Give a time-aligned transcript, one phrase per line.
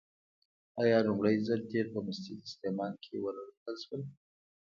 [0.81, 4.01] آیا لومړی ځل تیل په مسجد سلیمان کې ونه موندل شول؟